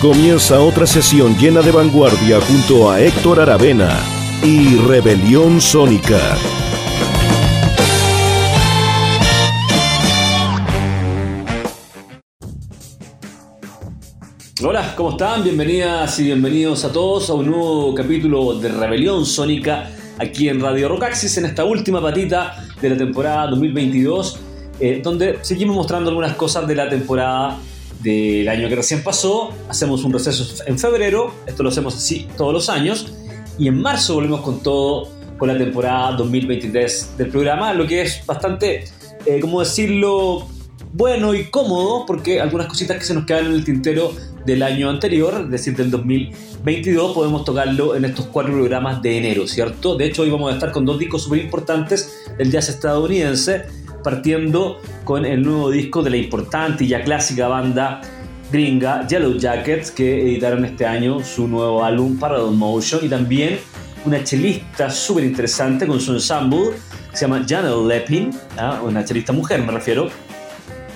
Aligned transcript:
Comienza 0.00 0.60
otra 0.60 0.86
sesión 0.86 1.36
llena 1.36 1.60
de 1.60 1.72
vanguardia 1.72 2.40
junto 2.40 2.90
a 2.90 3.02
Héctor 3.02 3.38
Aravena 3.38 4.00
y 4.42 4.76
Rebelión 4.76 5.60
Sónica. 5.60 6.38
Hola, 14.64 14.94
¿cómo 14.96 15.10
están? 15.10 15.44
Bienvenidas 15.44 16.18
y 16.18 16.24
bienvenidos 16.24 16.84
a 16.86 16.92
todos 16.92 17.28
a 17.28 17.34
un 17.34 17.50
nuevo 17.50 17.94
capítulo 17.94 18.54
de 18.54 18.70
Rebelión 18.70 19.26
Sónica 19.26 19.90
aquí 20.18 20.48
en 20.48 20.60
Radio 20.60 20.88
Rocaxis 20.88 21.36
en 21.36 21.44
esta 21.44 21.66
última 21.66 22.00
patita 22.00 22.64
de 22.80 22.88
la 22.88 22.96
temporada 22.96 23.48
2022 23.48 24.49
eh, 24.80 25.00
donde 25.02 25.38
seguimos 25.42 25.76
mostrando 25.76 26.10
algunas 26.10 26.34
cosas 26.34 26.66
de 26.66 26.74
la 26.74 26.88
temporada 26.88 27.58
del 28.02 28.48
año 28.48 28.68
que 28.68 28.76
recién 28.76 29.02
pasó. 29.02 29.50
Hacemos 29.68 30.04
un 30.04 30.12
receso 30.12 30.62
en 30.66 30.78
febrero, 30.78 31.34
esto 31.46 31.62
lo 31.62 31.68
hacemos 31.68 31.94
así 31.94 32.26
todos 32.36 32.52
los 32.52 32.68
años, 32.68 33.12
y 33.58 33.68
en 33.68 33.80
marzo 33.80 34.14
volvemos 34.14 34.40
con 34.40 34.62
todo, 34.62 35.08
con 35.38 35.48
la 35.48 35.58
temporada 35.58 36.12
2023 36.12 37.16
del 37.18 37.28
programa, 37.28 37.74
lo 37.74 37.86
que 37.86 38.02
es 38.02 38.24
bastante, 38.26 38.84
eh, 39.26 39.40
como 39.40 39.60
decirlo, 39.60 40.48
bueno 40.92 41.34
y 41.34 41.44
cómodo, 41.44 42.04
porque 42.06 42.40
algunas 42.40 42.66
cositas 42.66 42.96
que 42.98 43.04
se 43.04 43.14
nos 43.14 43.26
quedan 43.26 43.46
en 43.46 43.52
el 43.52 43.64
tintero 43.64 44.12
del 44.44 44.62
año 44.62 44.88
anterior, 44.88 45.42
es 45.44 45.50
decir, 45.50 45.76
del 45.76 45.90
2022, 45.90 47.14
podemos 47.14 47.44
tocarlo 47.44 47.94
en 47.94 48.06
estos 48.06 48.26
cuatro 48.26 48.52
programas 48.52 49.02
de 49.02 49.18
enero, 49.18 49.46
¿cierto? 49.46 49.96
De 49.96 50.06
hecho, 50.06 50.22
hoy 50.22 50.30
vamos 50.30 50.50
a 50.50 50.54
estar 50.54 50.72
con 50.72 50.84
dos 50.86 50.98
discos 50.98 51.24
súper 51.24 51.40
importantes 51.40 52.24
del 52.38 52.50
jazz 52.50 52.70
estadounidense 52.70 53.66
partiendo 54.02 54.80
con 55.04 55.24
el 55.24 55.42
nuevo 55.42 55.70
disco 55.70 56.02
de 56.02 56.10
la 56.10 56.16
importante 56.16 56.84
y 56.84 56.88
ya 56.88 57.02
clásica 57.02 57.48
banda 57.48 58.00
gringa 58.50 59.06
Yellow 59.06 59.36
Jackets 59.38 59.90
que 59.90 60.22
editaron 60.22 60.64
este 60.64 60.86
año 60.86 61.22
su 61.22 61.46
nuevo 61.46 61.84
álbum 61.84 62.18
Parallel 62.18 62.56
Motion 62.56 63.04
y 63.04 63.08
también 63.08 63.58
una 64.04 64.24
chelista 64.24 64.90
súper 64.90 65.24
interesante 65.24 65.86
con 65.86 66.00
su 66.00 66.12
ensemble 66.12 66.70
que 67.10 67.16
se 67.16 67.26
llama 67.26 67.44
Janelle 67.46 67.86
Lepin, 67.86 68.30
¿ah? 68.56 68.80
una 68.84 69.04
chelista 69.04 69.32
mujer 69.32 69.62
me 69.62 69.72
refiero, 69.72 70.08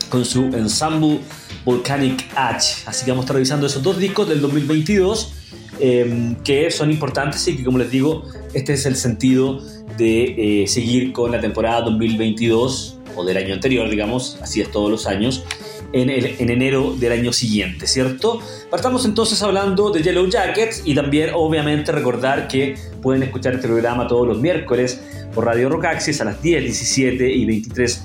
con 0.08 0.24
su 0.24 0.44
ensemble 0.44 1.20
Volcanic 1.64 2.26
Ash. 2.36 2.84
Así 2.86 3.04
que 3.04 3.10
vamos 3.10 3.22
a 3.22 3.24
estar 3.24 3.34
revisando 3.34 3.66
esos 3.66 3.82
dos 3.82 3.98
discos 3.98 4.28
del 4.28 4.40
2022 4.40 5.32
em, 5.80 6.36
que 6.36 6.70
son 6.70 6.90
importantes 6.90 7.46
y 7.48 7.56
que 7.56 7.64
como 7.64 7.78
les 7.78 7.90
digo, 7.90 8.24
este 8.52 8.74
es 8.74 8.86
el 8.86 8.96
sentido 8.96 9.60
de 9.96 10.62
eh, 10.62 10.66
seguir 10.66 11.12
con 11.12 11.30
la 11.30 11.40
temporada 11.40 11.82
2022 11.82 12.93
o 13.16 13.24
del 13.24 13.36
año 13.36 13.54
anterior, 13.54 13.88
digamos, 13.88 14.38
así 14.42 14.60
es 14.60 14.70
todos 14.70 14.90
los 14.90 15.06
años, 15.06 15.44
en, 15.92 16.10
en, 16.10 16.50
enero 16.50 16.94
del 16.98 17.12
año 17.12 17.32
siguiente, 17.32 17.86
¿cierto? 17.86 18.40
Partamos 18.70 19.04
entonces 19.04 19.40
hablando 19.42 19.90
de 19.90 20.02
Yellow 20.02 20.28
Jackets 20.28 20.82
y 20.84 20.94
también 20.94 21.30
obviamente 21.34 21.92
recordar 21.92 22.48
que 22.48 22.74
pueden 23.00 23.22
escuchar 23.22 23.54
este 23.54 23.68
programa 23.68 24.08
todos 24.08 24.26
los 24.26 24.40
miércoles 24.40 25.00
por 25.34 25.44
Radio 25.44 25.68
Rocaxis 25.68 26.20
a 26.20 26.24
las 26.24 26.42
10, 26.42 26.64
17 26.64 27.30
y 27.30 27.44
23 27.44 28.02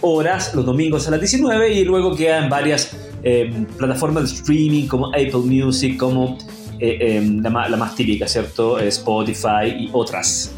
horas, 0.00 0.54
los 0.54 0.64
domingos 0.64 1.06
a 1.08 1.10
las 1.10 1.20
19 1.20 1.72
y 1.72 1.84
luego 1.84 2.14
queda 2.14 2.42
en 2.42 2.48
varias 2.48 2.92
eh, 3.22 3.52
plataformas 3.76 4.30
de 4.30 4.36
streaming 4.36 4.86
como 4.86 5.08
Apple 5.08 5.44
Music, 5.44 5.96
como 5.96 6.38
eh, 6.78 7.16
em, 7.16 7.42
la, 7.42 7.50
más 7.50 7.94
típica, 7.94 8.28
¿cierto? 8.28 8.78
Spotify 8.78 9.66
y 9.78 9.90
otras. 9.92 10.54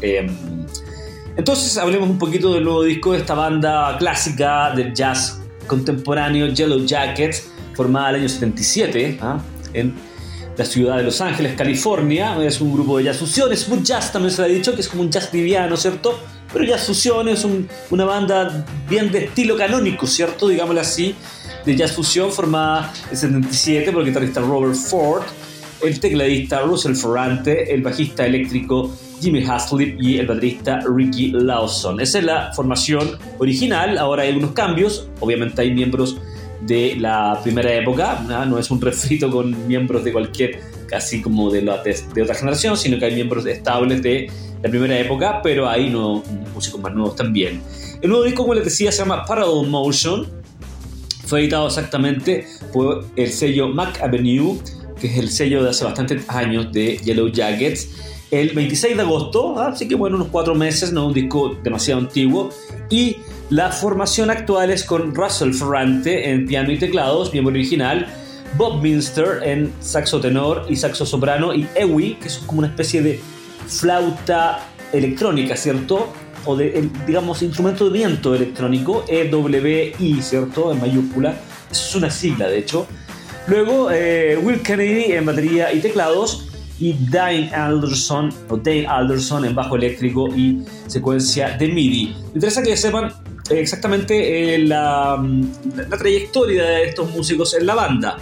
Entonces 1.37 1.77
hablemos 1.77 2.09
un 2.09 2.17
poquito 2.17 2.53
del 2.53 2.63
nuevo 2.63 2.83
disco 2.83 3.13
de 3.13 3.19
esta 3.19 3.33
banda 3.33 3.95
clásica 3.97 4.71
del 4.75 4.93
jazz 4.93 5.41
contemporáneo, 5.67 6.47
Yellow 6.47 6.85
Jackets, 6.85 7.49
formada 7.73 8.09
en 8.09 8.15
el 8.15 8.21
año 8.21 8.29
77 8.29 9.19
¿ah? 9.21 9.39
en 9.73 9.93
la 10.57 10.65
ciudad 10.65 10.97
de 10.97 11.03
Los 11.03 11.21
Ángeles, 11.21 11.55
California. 11.55 12.37
Es 12.43 12.59
un 12.59 12.73
grupo 12.73 12.97
de 12.97 13.05
jazz 13.05 13.17
fusión, 13.17 13.51
es 13.53 13.67
muy 13.69 13.81
jazz 13.81 14.11
también 14.11 14.33
se 14.33 14.41
le 14.41 14.47
ha 14.49 14.51
dicho, 14.51 14.75
que 14.75 14.81
es 14.81 14.89
como 14.89 15.03
un 15.03 15.09
jazz 15.09 15.33
liviano, 15.33 15.77
¿cierto? 15.77 16.19
Pero 16.51 16.65
jazz 16.65 16.85
fusión 16.85 17.29
es 17.29 17.47
una 17.89 18.05
banda 18.05 18.65
bien 18.89 19.11
de 19.11 19.25
estilo 19.25 19.55
canónico, 19.55 20.05
¿cierto? 20.07 20.49
Digámoslo 20.49 20.81
así, 20.81 21.15
de 21.65 21.75
jazz 21.75 21.93
fusión 21.93 22.31
formada 22.31 22.93
en 23.09 23.15
77 23.15 23.91
por 23.91 24.01
el 24.01 24.07
guitarrista 24.07 24.41
Robert 24.41 24.75
Ford 24.75 25.23
el 25.83 25.99
tecladista 25.99 26.61
Russell 26.61 26.95
Ferrante, 26.95 27.73
el 27.73 27.81
bajista 27.81 28.25
eléctrico 28.25 28.91
Jimmy 29.21 29.43
Haslip 29.43 30.01
y 30.01 30.17
el 30.17 30.27
baterista 30.27 30.79
Ricky 30.85 31.31
Lawson. 31.31 31.99
Esa 31.99 32.19
es 32.19 32.25
la 32.25 32.51
formación 32.53 33.17
original, 33.37 33.97
ahora 33.97 34.23
hay 34.23 34.29
algunos 34.29 34.51
cambios, 34.51 35.07
obviamente 35.19 35.61
hay 35.61 35.71
miembros 35.73 36.17
de 36.61 36.95
la 36.97 37.39
primera 37.41 37.73
época, 37.73 38.19
no 38.47 38.57
es 38.57 38.69
un 38.71 38.81
refrito 38.81 39.29
con 39.29 39.67
miembros 39.67 40.03
de 40.03 40.11
cualquier, 40.11 40.59
casi 40.87 41.21
como 41.21 41.49
de, 41.49 41.61
la, 41.61 41.81
de 41.83 42.21
otra 42.21 42.35
generación, 42.35 42.77
sino 42.77 42.99
que 42.99 43.05
hay 43.05 43.15
miembros 43.15 43.45
estables 43.45 44.01
de 44.01 44.29
la 44.61 44.69
primera 44.69 44.97
época, 44.99 45.41
pero 45.41 45.67
hay 45.67 45.89
no, 45.89 46.23
músicos 46.53 46.81
más 46.81 46.93
nuevos 46.93 47.15
también. 47.15 47.61
El 48.01 48.09
nuevo 48.09 48.23
disco, 48.25 48.43
como 48.43 48.53
les 48.53 48.65
decía, 48.65 48.91
se 48.91 48.99
llama 48.99 49.25
Parallel 49.25 49.69
Motion, 49.69 50.27
fue 51.25 51.41
editado 51.41 51.67
exactamente 51.67 52.45
por 52.73 53.05
el 53.15 53.31
sello 53.31 53.69
Mac 53.69 54.01
Avenue 54.01 54.59
que 55.01 55.07
es 55.07 55.17
el 55.17 55.29
sello 55.29 55.63
de 55.63 55.71
hace 55.71 55.83
bastantes 55.83 56.29
años 56.29 56.71
de 56.71 56.97
Yellow 56.97 57.27
Jackets, 57.29 57.89
el 58.31 58.51
26 58.51 58.95
de 58.95 59.03
agosto, 59.03 59.59
así 59.59 59.87
que 59.87 59.95
bueno, 59.95 60.15
unos 60.15 60.29
cuatro 60.29 60.55
meses, 60.55 60.91
no 60.93 61.07
un 61.07 61.13
disco 61.13 61.55
demasiado 61.61 61.99
antiguo, 61.99 62.49
y 62.89 63.17
la 63.49 63.69
formación 63.69 64.29
actual 64.29 64.71
es 64.71 64.85
con 64.85 65.13
Russell 65.13 65.53
Ferrante 65.53 66.31
en 66.31 66.47
piano 66.47 66.71
y 66.71 66.79
teclados, 66.79 67.33
miembro 67.33 67.51
original, 67.51 68.07
Bob 68.57 68.81
Minster 68.81 69.41
en 69.43 69.73
saxo 69.81 70.21
tenor 70.21 70.65
y 70.69 70.77
saxo 70.77 71.05
soprano, 71.05 71.53
y 71.53 71.67
Ewi, 71.75 72.15
que 72.15 72.29
es 72.29 72.37
como 72.37 72.59
una 72.59 72.69
especie 72.69 73.01
de 73.01 73.19
flauta 73.67 74.59
electrónica, 74.93 75.57
¿cierto? 75.57 76.07
O 76.45 76.55
de, 76.55 76.89
digamos, 77.05 77.41
instrumento 77.43 77.85
de 77.85 77.91
viento 77.91 78.33
electrónico, 78.33 79.03
EWI, 79.07 80.21
¿cierto? 80.21 80.71
En 80.71 80.79
mayúscula. 80.79 81.35
Es 81.69 81.93
una 81.95 82.09
sigla, 82.09 82.47
de 82.47 82.59
hecho. 82.59 82.87
Luego, 83.47 83.89
eh, 83.91 84.39
Will 84.41 84.61
Kennedy 84.61 85.13
en 85.13 85.25
batería 85.25 85.71
y 85.73 85.79
teclados 85.79 86.50
y 86.81 86.95
Dane 87.11 87.51
Alderson, 87.53 88.33
o 88.49 88.57
Dane 88.57 88.87
Alderson 88.87 89.45
en 89.45 89.53
bajo 89.53 89.75
eléctrico 89.75 90.27
y 90.35 90.63
secuencia 90.87 91.55
de 91.55 91.67
MIDI. 91.67 92.07
Me 92.07 92.33
interesa 92.33 92.63
que 92.63 92.75
sepan 92.75 93.13
exactamente 93.51 94.55
eh, 94.55 94.57
la, 94.57 95.23
la, 95.75 95.97
trayectoria 95.97 96.63
de 96.63 96.85
estos 96.85 97.11
músicos 97.11 97.53
en 97.53 97.67
la 97.67 97.75
banda. 97.75 98.17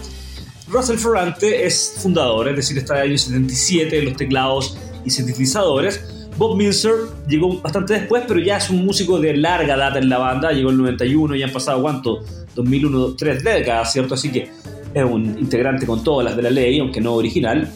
Russell 0.68 0.98
Ferrante 0.98 1.66
es 1.66 1.96
fundador, 2.00 2.50
es 2.50 2.58
decir, 2.58 2.78
está 2.78 2.96
en 2.96 3.00
el 3.00 3.10
año 3.12 3.18
77 3.18 3.98
en 3.98 4.06
los 4.06 4.18
teclados 4.18 4.78
y 5.06 5.10
sintetizadores. 5.10 6.28
Bob 6.38 6.58
Minster 6.58 6.94
llegó 7.30 7.62
bastante 7.62 7.94
después, 7.94 8.24
pero 8.28 8.42
ya 8.42 8.58
es 8.58 8.70
un 8.70 8.86
músico 8.86 9.20
de 9.20 9.38
larga 9.38 9.78
data 9.78 10.00
en 10.00 10.10
la 10.10 10.18
banda, 10.18 10.52
llegó 10.52 10.70
en 10.70 10.76
el 10.76 10.82
91 10.82 11.36
y 11.38 11.44
han 11.44 11.52
pasado 11.52 11.82
cuánto, 11.82 12.20
2001, 12.56 13.16
tres 13.16 13.42
décadas, 13.42 13.94
¿cierto? 13.94 14.16
Así 14.16 14.30
que 14.32 14.52
es 14.94 15.04
un 15.04 15.38
integrante 15.40 15.86
con 15.86 16.04
todas 16.04 16.26
las 16.26 16.36
de 16.36 16.44
la 16.44 16.50
ley, 16.50 16.80
aunque 16.80 17.00
no 17.00 17.14
original. 17.14 17.70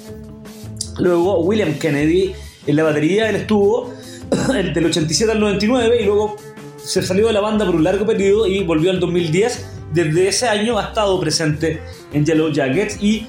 Luego 1.00 1.40
William 1.42 1.74
Kennedy 1.74 2.34
en 2.66 2.76
la 2.76 2.84
batería, 2.84 3.30
él 3.30 3.36
estuvo 3.36 3.94
del 4.74 4.86
87 4.86 5.32
al 5.32 5.40
99 5.40 6.02
y 6.02 6.06
luego 6.06 6.38
se 6.78 7.02
salió 7.02 7.28
de 7.28 7.34
la 7.34 7.42
banda 7.42 7.66
por 7.66 7.76
un 7.76 7.84
largo 7.84 8.06
periodo 8.06 8.48
y 8.48 8.64
volvió 8.64 8.92
al 8.92 9.00
2010. 9.00 9.66
Desde 9.94 10.28
ese 10.28 10.48
año 10.48 10.78
ha 10.80 10.86
estado 10.86 11.20
presente 11.20 11.82
en 12.14 12.26
Yellow 12.26 12.52
Jackets 12.52 13.02
y 13.02 13.28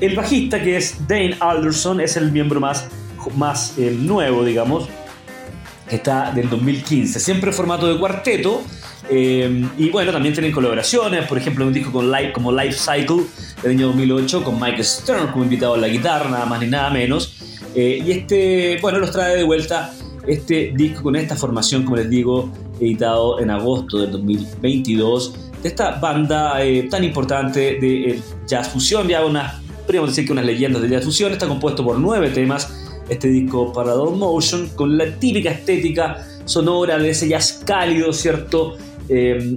el 0.00 0.14
bajista 0.14 0.62
que 0.62 0.76
es 0.76 1.06
Dane 1.08 1.36
Alderson 1.40 2.00
es 2.00 2.16
el 2.16 2.30
miembro 2.30 2.60
más, 2.60 2.86
más 3.36 3.78
eh, 3.78 3.96
nuevo, 3.98 4.44
digamos, 4.44 4.88
que 5.88 5.96
está 5.96 6.30
del 6.32 6.48
2015. 6.48 7.20
Siempre 7.20 7.50
en 7.50 7.54
formato 7.54 7.92
de 7.92 7.98
cuarteto 7.98 8.62
eh, 9.10 9.68
y 9.76 9.90
bueno, 9.90 10.12
también 10.12 10.34
tienen 10.34 10.52
colaboraciones, 10.52 11.26
por 11.26 11.38
ejemplo, 11.38 11.66
un 11.66 11.72
disco 11.72 11.92
con 11.92 12.10
Life, 12.10 12.32
como 12.32 12.52
Life 12.52 12.72
Cycle 12.78 13.24
del 13.62 13.72
año 13.72 13.86
2008 13.88 14.44
con 14.44 14.60
Mike 14.60 14.82
Stern 14.82 15.28
como 15.28 15.44
invitado 15.44 15.74
a 15.74 15.78
la 15.78 15.88
guitarra, 15.88 16.30
nada 16.30 16.46
más 16.46 16.60
ni 16.60 16.68
nada 16.68 16.90
menos. 16.90 17.36
Eh, 17.74 18.02
y 18.04 18.10
este, 18.12 18.78
bueno, 18.80 18.98
los 18.98 19.10
trae 19.10 19.36
de 19.36 19.44
vuelta 19.44 19.92
este 20.26 20.72
disco 20.74 21.02
con 21.02 21.16
esta 21.16 21.36
formación, 21.36 21.84
como 21.84 21.96
les 21.96 22.08
digo, 22.08 22.50
editado 22.80 23.40
en 23.40 23.50
agosto 23.50 23.98
del 23.98 24.12
2022, 24.12 25.34
de 25.62 25.68
esta 25.68 25.92
banda 25.92 26.62
eh, 26.64 26.88
tan 26.90 27.04
importante 27.04 27.78
de 27.80 28.20
jazz 28.46 28.68
fusión, 28.68 29.06
ya 29.06 29.24
una, 29.24 29.62
podríamos 29.82 30.10
decir 30.10 30.26
que 30.26 30.32
unas 30.32 30.46
leyendas 30.46 30.80
de 30.82 30.88
jazz 30.88 31.04
fusión, 31.04 31.32
está 31.32 31.46
compuesto 31.46 31.84
por 31.84 31.98
nueve 31.98 32.30
temas, 32.30 32.72
este 33.08 33.28
disco 33.28 33.70
para 33.72 33.94
Motion, 33.94 34.70
con 34.74 34.96
la 34.96 35.06
típica 35.18 35.50
estética 35.50 36.26
sonora 36.46 36.98
de 36.98 37.10
ese 37.10 37.28
jazz 37.28 37.62
cálido, 37.66 38.12
¿cierto? 38.12 38.76
Eh, 39.08 39.56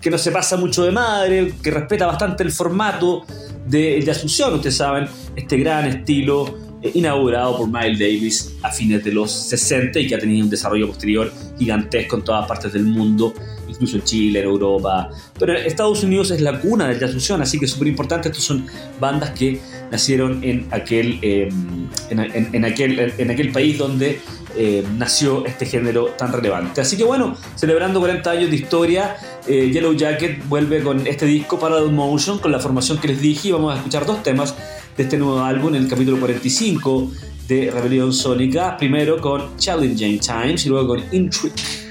que 0.00 0.10
no 0.10 0.18
se 0.18 0.30
pasa 0.30 0.56
mucho 0.56 0.84
de 0.84 0.92
madre, 0.92 1.54
que 1.62 1.70
respeta 1.70 2.06
bastante 2.06 2.42
el 2.42 2.52
formato 2.52 3.24
de 3.66 4.00
jazz 4.02 4.22
fusión, 4.22 4.54
ustedes 4.54 4.76
saben, 4.76 5.08
este 5.34 5.56
gran 5.56 5.86
estilo 5.86 6.58
eh, 6.82 6.92
inaugurado 6.94 7.56
por 7.56 7.66
Miles 7.66 7.98
Davis 7.98 8.54
a 8.62 8.70
fines 8.70 9.02
de 9.02 9.12
los 9.12 9.32
60 9.32 9.98
y 9.98 10.06
que 10.06 10.14
ha 10.14 10.18
tenido 10.18 10.44
un 10.44 10.50
desarrollo 10.50 10.86
posterior 10.86 11.32
gigantesco 11.58 12.16
en 12.16 12.22
todas 12.22 12.46
partes 12.46 12.72
del 12.72 12.84
mundo, 12.84 13.34
incluso 13.68 13.96
en 13.96 14.04
Chile, 14.04 14.40
en 14.40 14.44
Europa. 14.44 15.10
Pero 15.38 15.54
Estados 15.54 16.04
Unidos 16.04 16.30
es 16.30 16.40
la 16.40 16.60
cuna 16.60 16.86
del 16.88 17.00
jazz 17.00 17.12
fusión, 17.12 17.42
así 17.42 17.58
que 17.58 17.64
es 17.64 17.70
súper 17.72 17.88
importante. 17.88 18.28
Estos 18.28 18.44
son 18.44 18.66
bandas 19.00 19.30
que 19.30 19.60
nacieron 19.90 20.44
en 20.44 20.66
aquel, 20.70 21.18
em, 21.22 21.88
en, 22.10 22.64
aquel, 22.64 23.12
en 23.18 23.30
aquel 23.30 23.50
país 23.50 23.78
donde 23.78 24.20
eh, 24.56 24.84
nació 24.96 25.44
este 25.46 25.66
género 25.66 26.06
tan 26.16 26.32
relevante. 26.32 26.80
Así 26.80 26.96
que 26.96 27.04
bueno, 27.04 27.36
celebrando 27.56 28.00
40 28.00 28.30
años 28.30 28.50
de 28.50 28.56
historia, 28.56 29.16
eh, 29.46 29.70
Yellow 29.70 29.94
Jacket 29.94 30.46
vuelve 30.48 30.82
con 30.82 31.06
este 31.06 31.26
disco 31.26 31.58
para 31.58 31.80
Motion, 31.82 32.38
con 32.38 32.52
la 32.52 32.58
formación 32.58 32.98
que 32.98 33.08
les 33.08 33.20
dije, 33.20 33.48
y 33.48 33.52
vamos 33.52 33.74
a 33.74 33.76
escuchar 33.76 34.06
dos 34.06 34.22
temas 34.22 34.54
de 34.96 35.02
este 35.02 35.18
nuevo 35.18 35.40
álbum 35.40 35.74
en 35.74 35.82
el 35.82 35.88
capítulo 35.88 36.18
45 36.18 37.10
de 37.48 37.70
Rebelión 37.70 38.12
Sónica, 38.12 38.76
primero 38.76 39.20
con 39.20 39.56
Challenging 39.56 40.20
Times 40.20 40.66
y 40.66 40.68
luego 40.68 40.88
con 40.88 41.04
Intrigue. 41.12 41.85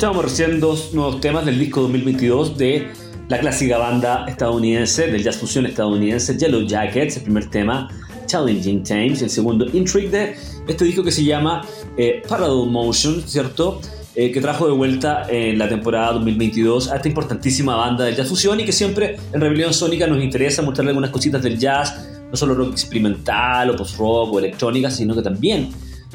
Escuchábamos 0.00 0.30
recién 0.30 0.60
dos 0.60 0.94
nuevos 0.94 1.20
temas 1.20 1.44
del 1.44 1.58
disco 1.58 1.82
2022 1.82 2.56
de 2.56 2.88
la 3.28 3.38
clásica 3.38 3.76
banda 3.76 4.24
estadounidense, 4.26 5.08
del 5.08 5.22
jazz 5.22 5.36
fusión 5.36 5.66
estadounidense, 5.66 6.38
Yellow 6.38 6.62
Jackets, 6.62 7.18
el 7.18 7.24
primer 7.24 7.50
tema, 7.50 7.86
Challenging 8.24 8.82
Times, 8.82 9.20
el 9.20 9.28
segundo, 9.28 9.66
Intrigue, 9.66 10.08
de 10.08 10.36
este 10.66 10.86
disco 10.86 11.04
que 11.04 11.10
se 11.10 11.22
llama 11.22 11.60
eh, 11.98 12.22
Parallel 12.26 12.70
Motion, 12.70 13.20
¿cierto? 13.26 13.82
Eh, 14.14 14.32
que 14.32 14.40
trajo 14.40 14.66
de 14.66 14.72
vuelta 14.72 15.26
en 15.28 15.58
la 15.58 15.68
temporada 15.68 16.14
2022 16.14 16.90
a 16.90 16.96
esta 16.96 17.06
importantísima 17.06 17.76
banda 17.76 18.06
del 18.06 18.16
jazz 18.16 18.30
fusión 18.30 18.58
y 18.58 18.64
que 18.64 18.72
siempre 18.72 19.18
en 19.34 19.38
Rebelión 19.38 19.74
Sónica 19.74 20.06
nos 20.06 20.24
interesa 20.24 20.62
mostrarle 20.62 20.92
algunas 20.92 21.10
cositas 21.10 21.42
del 21.42 21.58
jazz, 21.58 22.08
no 22.30 22.36
solo 22.38 22.54
rock 22.54 22.72
experimental 22.72 23.68
o 23.68 23.76
post-rock 23.76 24.32
o 24.32 24.38
electrónica, 24.38 24.90
sino 24.90 25.14
que 25.14 25.20
también 25.20 25.68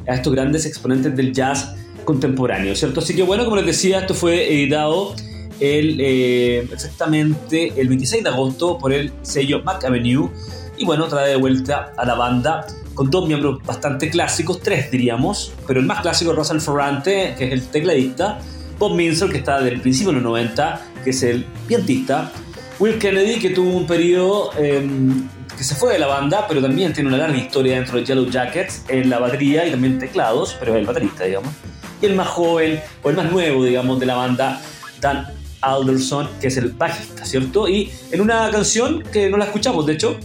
a 0.08 0.16
estos 0.16 0.34
grandes 0.34 0.66
exponentes 0.66 1.16
del 1.16 1.32
jazz 1.32 1.76
contemporáneo, 2.06 2.76
¿cierto? 2.76 3.02
Así 3.02 3.16
que 3.16 3.24
bueno, 3.24 3.44
como 3.44 3.58
les 3.58 3.66
decía, 3.66 4.00
esto 4.00 4.14
fue 4.14 4.54
editado 4.54 5.16
el, 5.60 6.00
eh, 6.00 6.68
exactamente 6.72 7.74
el 7.78 7.88
26 7.88 8.24
de 8.24 8.30
agosto 8.30 8.78
por 8.78 8.94
el 8.94 9.12
sello 9.22 9.64
Mac 9.64 9.84
Avenue 9.84 10.30
y 10.78 10.86
bueno, 10.86 11.08
trae 11.08 11.30
de 11.30 11.36
vuelta 11.36 11.94
a 11.98 12.06
la 12.06 12.16
banda 12.16 12.66
con 12.94 13.10
dos 13.10 13.28
miembros 13.28 13.62
bastante 13.64 14.10
clásicos, 14.10 14.62
tres 14.62 14.90
diríamos, 14.90 15.54
pero 15.68 15.80
el 15.80 15.86
más 15.86 16.02
clásico 16.02 16.32
es 16.32 16.38
Russell 16.38 16.60
Ferrante, 16.60 17.36
que 17.38 17.48
es 17.48 17.52
el 17.52 17.68
tecladista, 17.68 18.40
Bob 18.80 18.96
Minster, 18.96 19.30
que 19.30 19.38
está 19.38 19.62
del 19.62 19.82
principio 19.82 20.10
de 20.10 20.16
los 20.16 20.24
90, 20.24 20.82
que 21.04 21.10
es 21.10 21.24
el 21.24 21.46
pianista, 21.68 22.32
Will 22.80 22.98
Kennedy, 22.98 23.40
que 23.40 23.52
tuvo 23.52 23.72
un 23.72 23.88
periodo 23.88 24.52
em, 24.58 25.28
que 25.58 25.64
se 25.64 25.76
fue 25.76 25.94
de 25.94 26.00
la 26.00 26.08
banda, 26.08 26.46
pero 26.48 26.62
también 26.62 26.92
tiene 26.94 27.10
una 27.10 27.18
larga 27.18 27.38
historia 27.38 27.76
dentro 27.76 27.98
de 27.98 28.06
Yellow 28.06 28.30
Jackets 28.30 28.84
en 28.90 29.10
la 29.10 29.20
batería 29.20 29.66
y 29.66 29.72
también 29.72 29.98
teclados, 29.98 30.56
pero 30.60 30.74
es 30.74 30.80
el 30.80 30.86
baterista, 30.86 31.24
digamos. 31.24 31.54
Y 32.06 32.08
el 32.08 32.16
más 32.16 32.28
joven, 32.28 32.80
o 33.02 33.10
el 33.10 33.16
más 33.16 33.32
nuevo, 33.32 33.64
digamos, 33.64 34.00
de 34.00 34.06
la 34.06 34.14
banda, 34.14 34.62
Dan 35.02 35.26
Alderson, 35.62 36.30
que 36.40 36.48
es 36.48 36.58
el 36.58 36.70
bajista, 36.70 37.26
¿cierto? 37.26 37.68
Y 37.68 37.90
en 38.12 38.22
una 38.22 38.52
canción 38.52 39.02
que 39.12 39.28
no 39.28 39.38
la 39.38 39.46
escuchamos, 39.46 39.88
de 39.88 39.94
hecho, 39.94 40.16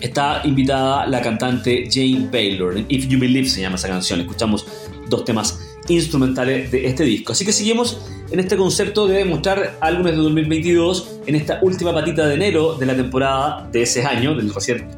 está 0.00 0.42
invitada 0.44 1.06
la 1.06 1.20
cantante 1.20 1.88
Jane 1.88 2.28
Baylor. 2.32 2.76
If 2.88 3.06
You 3.06 3.20
Believe 3.20 3.48
se 3.48 3.60
llama 3.60 3.76
esa 3.76 3.86
canción. 3.86 4.20
Escuchamos 4.20 4.66
dos 5.08 5.24
temas 5.24 5.76
instrumentales 5.86 6.72
de 6.72 6.86
este 6.86 7.04
disco. 7.04 7.32
Así 7.32 7.44
que 7.44 7.52
seguimos 7.52 8.00
en 8.32 8.40
este 8.40 8.56
concepto 8.56 9.06
de 9.06 9.24
mostrar 9.24 9.76
álbumes 9.80 10.16
de 10.16 10.22
2022 10.22 11.20
en 11.26 11.36
esta 11.36 11.60
última 11.62 11.94
patita 11.94 12.26
de 12.26 12.34
enero 12.34 12.74
de 12.74 12.86
la 12.86 12.96
temporada 12.96 13.68
de 13.70 13.82
ese 13.82 14.04
año, 14.04 14.34
del 14.34 14.52
recién 14.52 14.88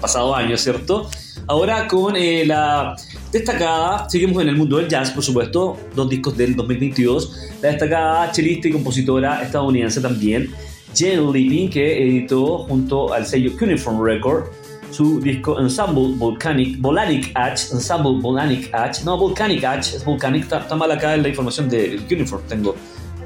pasado 0.00 0.34
año, 0.34 0.56
¿cierto? 0.56 1.08
Ahora 1.46 1.86
con 1.88 2.16
eh, 2.16 2.44
la 2.44 2.94
destacada, 3.32 4.08
seguimos 4.08 4.42
en 4.42 4.50
el 4.50 4.56
mundo 4.56 4.76
del 4.76 4.88
jazz, 4.88 5.10
por 5.10 5.22
supuesto, 5.22 5.76
dos 5.94 6.08
discos 6.08 6.36
del 6.36 6.54
2022, 6.54 7.36
la 7.62 7.68
destacada 7.70 8.32
chelista 8.32 8.68
y 8.68 8.72
compositora 8.72 9.42
estadounidense 9.42 10.00
también, 10.00 10.50
Jen 10.94 11.32
Lipping, 11.32 11.70
que 11.70 12.02
editó 12.02 12.58
junto 12.58 13.12
al 13.12 13.26
sello 13.26 13.52
Cuneiform 13.58 14.02
Record 14.02 14.46
su 14.90 15.20
disco 15.20 15.60
Ensemble 15.60 16.14
Volcanic, 16.16 16.80
Volcanic 16.80 17.30
Ash, 17.34 17.72
Ensemble 17.72 18.20
Volcanic 18.20 18.72
Ash, 18.74 19.02
no, 19.04 19.18
Volcanic 19.18 19.64
Ash, 19.64 19.94
es 19.94 20.04
Volcanic, 20.04 20.44
está, 20.44 20.76
mal 20.76 20.90
acá 20.90 21.14
en 21.14 21.22
la 21.22 21.28
información 21.28 21.68
de 21.68 22.00
Cuneiform, 22.08 22.42
tengo, 22.48 22.74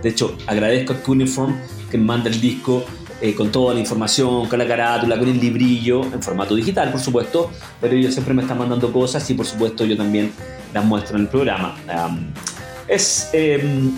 de 0.03 0.09
hecho, 0.09 0.37
agradezco 0.47 0.93
a 0.93 0.97
Cuneiform 0.97 1.57
que 1.91 1.99
manda 1.99 2.29
el 2.31 2.41
disco 2.41 2.85
eh, 3.23 3.37
con 3.37 3.53
toda 3.53 3.73
la 3.73 3.79
información, 3.79 4.49
con 4.49 4.59
la 4.59 4.67
carátula, 4.67 5.17
con 5.17 5.29
el 5.29 5.39
librillo, 5.39 6.03
en 6.03 6.21
formato 6.21 6.57
digital, 6.57 6.91
por 6.91 7.01
supuesto, 7.01 7.53
pero 7.81 7.95
ellos 7.95 8.13
siempre 8.13 8.35
me 8.35 8.43
están 8.43 8.59
mandando 8.59 8.93
cosas 8.93 9.31
y, 9.31 9.35
por 9.35 9.47
supuesto, 9.47 9.85
yo 9.85 9.97
también 9.97 10.33
las 10.75 10.85
muestro 10.85 11.17
en 11.17 11.23
el 11.23 11.29
programa. 11.29 11.77
es, 12.89 13.31
em, 13.33 13.93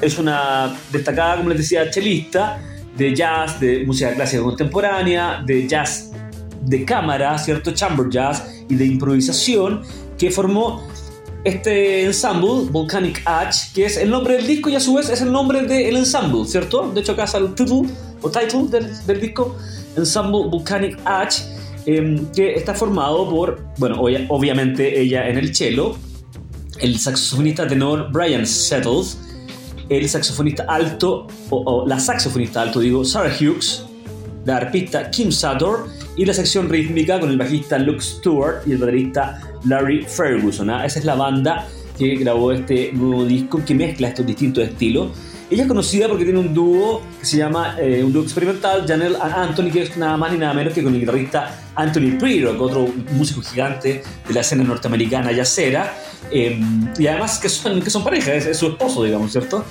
es 0.00 0.18
una 0.18 0.74
destacada, 0.90 1.36
como 1.36 1.50
les 1.50 1.58
decía, 1.58 1.90
chelista 1.90 2.58
de 2.96 3.14
jazz, 3.14 3.60
de 3.60 3.84
música 3.84 4.14
clásica 4.14 4.42
contemporánea, 4.42 5.42
de 5.44 5.68
jazz 5.68 6.10
de 6.62 6.82
cámara, 6.84 7.36
¿cierto? 7.36 7.72
Chamber 7.72 8.08
jazz 8.08 8.64
y 8.66 8.76
de 8.76 8.86
improvisación 8.86 9.82
que 10.16 10.30
formó 10.30 10.88
este 11.44 12.04
ensemble, 12.04 12.70
Volcanic 12.70 13.22
Ash, 13.26 13.72
que 13.74 13.84
es 13.84 13.98
el 13.98 14.08
nombre 14.08 14.36
del 14.36 14.46
disco 14.46 14.70
y 14.70 14.76
a 14.76 14.80
su 14.80 14.94
vez 14.94 15.10
es 15.10 15.20
el 15.20 15.30
nombre 15.32 15.64
del 15.64 15.96
ensemble, 15.96 16.46
¿cierto? 16.46 16.90
De 16.94 17.00
hecho 17.00 17.12
acá 17.12 17.26
sale 17.26 17.46
el 17.46 17.54
título 17.54 17.90
o 18.22 18.30
title 18.30 18.68
del, 18.68 19.20
disco, 19.20 19.56
Ensemble 19.96 20.48
Volcanic 20.50 20.98
Ash, 21.04 21.42
em, 21.86 22.26
que 22.32 22.54
está 22.54 22.74
formado 22.74 23.28
por, 23.28 23.62
bueno, 23.78 24.00
obviamente 24.28 25.00
ella 25.00 25.28
en 25.28 25.38
el 25.38 25.54
cello, 25.54 25.96
el 26.78 26.98
saxofonista 26.98 27.66
tenor 27.66 28.10
Brian 28.12 28.46
Settles, 28.46 29.18
el 29.88 30.08
saxofonista 30.08 30.64
alto, 30.68 31.26
o, 31.50 31.84
la 31.86 31.98
saxofonista 31.98 32.62
alto, 32.62 32.80
digo, 32.80 33.04
Sarah 33.04 33.34
Hughes, 33.34 33.84
la 34.44 34.56
arpista 34.56 35.10
Kim 35.10 35.30
Sator 35.30 35.88
y 36.16 36.24
la 36.24 36.32
sección 36.32 36.68
rítmica 36.68 37.20
con 37.20 37.30
el 37.30 37.36
bajista 37.36 37.78
Luke 37.78 38.00
Stewart 38.00 38.62
y 38.66 38.72
el 38.72 38.78
baterista 38.78 39.40
Larry 39.64 40.02
Ferguson. 40.02 40.70
¿ah? 40.70 40.84
Esa 40.86 40.98
es 40.98 41.04
la 41.04 41.14
banda 41.14 41.66
que 41.98 42.16
grabó 42.16 42.52
este 42.52 42.92
nuevo 42.92 43.24
disco 43.24 43.62
que 43.64 43.74
mezcla 43.74 44.08
estos 44.08 44.26
distintos 44.26 44.64
estilos. 44.64 45.08
Ella 45.50 45.62
es 45.62 45.68
conocida 45.68 46.06
porque 46.06 46.24
tiene 46.24 46.38
un 46.38 46.54
dúo 46.54 47.02
que 47.18 47.26
se 47.26 47.36
llama, 47.36 47.76
eh, 47.80 48.04
un 48.04 48.12
dúo 48.12 48.22
experimental, 48.22 48.84
Janelle 48.86 49.16
Anthony, 49.20 49.70
que 49.72 49.82
es 49.82 49.96
nada 49.96 50.16
más 50.16 50.30
ni 50.30 50.38
nada 50.38 50.54
menos 50.54 50.72
que 50.72 50.82
con 50.82 50.94
el 50.94 51.00
guitarrista 51.00 51.58
Anthony 51.74 52.18
Prerock, 52.20 52.60
otro 52.60 52.88
músico 53.12 53.42
gigante 53.42 54.04
de 54.28 54.34
la 54.34 54.42
escena 54.42 54.62
norteamericana 54.62 55.32
yacera, 55.32 55.92
em, 56.30 56.88
y 56.96 57.06
además 57.08 57.40
que 57.40 57.48
son, 57.48 57.82
que 57.82 57.90
son 57.90 58.04
pareja, 58.04 58.32
es, 58.32 58.46
es 58.46 58.58
su 58.58 58.68
esposo, 58.68 59.02
digamos, 59.02 59.32
¿cierto? 59.32 59.64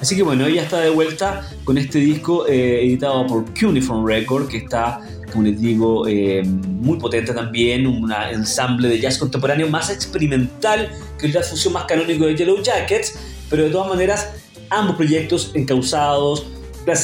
Así 0.00 0.14
que 0.14 0.22
bueno, 0.22 0.46
ella 0.46 0.62
está 0.62 0.80
de 0.80 0.90
vuelta 0.90 1.48
con 1.64 1.78
este 1.78 1.98
disco 1.98 2.46
eh, 2.46 2.84
editado 2.84 3.26
por 3.26 3.44
Cuneiform 3.58 4.06
Record, 4.06 4.48
que 4.48 4.58
está, 4.58 5.00
como 5.32 5.44
les 5.44 5.60
digo, 5.60 6.06
eh, 6.06 6.42
muy 6.44 6.98
potente 6.98 7.32
también, 7.32 7.86
un 7.86 8.12
ensamble 8.12 8.88
de 8.88 9.00
jazz 9.00 9.18
contemporáneo 9.18 9.68
más 9.68 9.90
experimental 9.90 10.90
que 11.18 11.26
el 11.26 11.32
jazz 11.32 11.50
fusión 11.50 11.72
más 11.72 11.84
canónico 11.84 12.26
de 12.26 12.36
Yellow 12.36 12.62
Jackets, 12.62 13.18
pero 13.48 13.64
de 13.64 13.70
todas 13.70 13.88
maneras, 13.88 14.34
ambos 14.70 14.96
proyectos 14.96 15.52
encausados, 15.54 16.46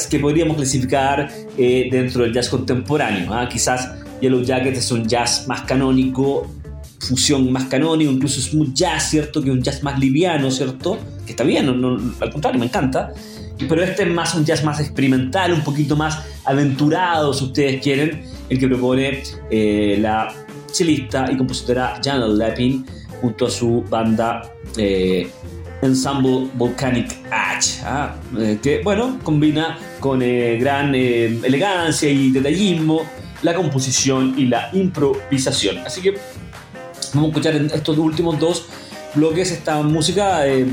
que 0.08 0.18
podríamos 0.20 0.56
clasificar 0.56 1.28
eh, 1.58 1.88
dentro 1.90 2.22
del 2.22 2.32
jazz 2.32 2.48
contemporáneo. 2.48 3.32
¿ah? 3.34 3.48
Quizás 3.48 3.90
Yellow 4.20 4.42
Jackets 4.42 4.78
es 4.78 4.90
un 4.92 5.06
jazz 5.08 5.46
más 5.48 5.62
canónico, 5.62 6.46
fusión 7.00 7.50
más 7.50 7.64
canónico, 7.64 8.12
incluso 8.12 8.40
smooth 8.40 8.72
jazz, 8.72 9.10
¿cierto? 9.10 9.42
Que 9.42 9.50
un 9.50 9.60
jazz 9.60 9.82
más 9.82 9.98
liviano, 9.98 10.50
¿cierto? 10.50 10.98
Que 11.26 11.32
está 11.32 11.42
bien, 11.42 11.68
al 11.68 12.30
contrario, 12.30 12.60
me 12.60 12.66
encanta. 12.66 13.12
Pero 13.58 13.82
este 13.82 14.04
es 14.04 14.08
más 14.08 14.34
un 14.34 14.44
jazz 14.44 14.64
más 14.64 14.80
experimental, 14.80 15.52
un 15.52 15.62
poquito 15.62 15.96
más 15.96 16.20
aventurado, 16.44 17.34
si 17.34 17.44
ustedes 17.44 17.82
quieren, 17.82 18.22
el 18.48 18.58
que 18.58 18.68
propone 18.68 19.22
eh, 19.50 19.98
la 20.00 20.32
chelista 20.70 21.30
y 21.30 21.36
compositora 21.36 22.00
Janet 22.02 22.30
Lepin 22.30 22.84
junto 23.20 23.46
a 23.46 23.50
su 23.50 23.84
banda 23.88 24.42
eh, 24.76 25.28
Ensemble 25.82 26.48
Volcanic 26.54 27.18
Ash, 27.30 27.80
¿ah? 27.84 28.14
eh, 28.38 28.58
que 28.62 28.80
bueno, 28.82 29.18
combina 29.22 29.78
con 30.00 30.20
gran 30.20 30.94
elegancia 30.94 32.08
y 32.08 32.30
detallismo 32.30 33.02
la 33.42 33.54
composición 33.54 34.34
y 34.38 34.46
la 34.46 34.70
improvisación. 34.72 35.78
Así 35.78 36.00
que 36.00 36.14
Vamos 37.14 37.26
a 37.26 37.30
escuchar 37.32 37.56
en 37.56 37.66
estos 37.66 37.98
últimos 37.98 38.38
dos 38.40 38.66
bloques 39.14 39.50
esta 39.50 39.82
música 39.82 40.48
eh, 40.48 40.64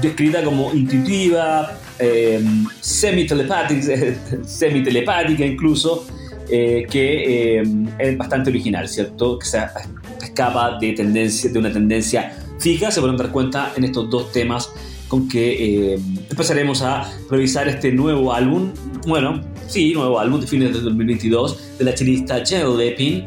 descrita 0.00 0.44
como 0.44 0.72
intuitiva, 0.72 1.76
eh, 1.98 2.40
semi-telepática, 2.80 3.80
semi-telepática 4.44 5.44
incluso, 5.44 6.06
eh, 6.48 6.86
que 6.88 7.62
es 7.98 8.16
bastante 8.16 8.50
original, 8.50 8.88
¿cierto? 8.88 9.40
Que 9.40 9.46
se 9.46 9.58
escapa 10.22 10.78
de, 10.80 10.92
tendencia, 10.92 11.50
de 11.50 11.58
una 11.58 11.72
tendencia 11.72 12.32
fija, 12.60 12.90
se 12.90 13.00
pueden 13.00 13.16
dar 13.16 13.32
cuenta 13.32 13.72
en 13.76 13.84
estos 13.84 14.08
dos 14.08 14.30
temas 14.30 14.70
con 15.08 15.28
que 15.28 15.94
empezaremos 16.30 16.82
a 16.82 17.10
revisar 17.28 17.66
este 17.66 17.90
nuevo 17.90 18.32
álbum, 18.32 18.72
bueno, 19.08 19.40
sí, 19.66 19.92
nuevo 19.92 20.20
álbum 20.20 20.40
de 20.40 20.46
fines 20.46 20.72
de 20.72 20.80
2022 20.80 21.78
de 21.78 21.84
la 21.84 21.94
chelista 21.94 22.44
Jill 22.44 22.76
Lepin, 22.76 23.24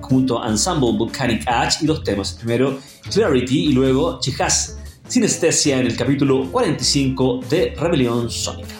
junto 0.00 0.42
a 0.42 0.48
Ensemble 0.48 0.90
Volcanic 0.98 1.44
Ash 1.46 1.76
y 1.82 1.86
dos 1.86 2.02
temas. 2.02 2.32
Primero 2.32 2.78
Clarity 3.12 3.66
y 3.66 3.72
luego 3.72 4.18
Chihaz 4.20 4.76
Sinestesia 5.06 5.78
en 5.78 5.86
el 5.86 5.96
capítulo 5.96 6.50
45 6.50 7.40
de 7.48 7.74
Rebelión 7.78 8.28
Sónica. 8.28 8.79